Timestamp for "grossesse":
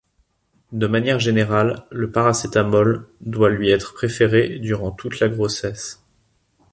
5.29-6.03